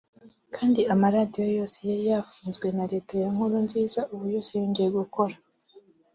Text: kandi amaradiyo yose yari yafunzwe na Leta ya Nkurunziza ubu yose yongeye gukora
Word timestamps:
kandi 0.55 0.81
amaradiyo 0.93 1.45
yose 1.57 1.75
yari 1.89 2.03
yafunzwe 2.11 2.67
na 2.77 2.85
Leta 2.91 3.13
ya 3.21 3.27
Nkurunziza 3.33 4.01
ubu 4.13 4.25
yose 4.33 4.49
yongeye 4.59 4.89
gukora 4.99 5.35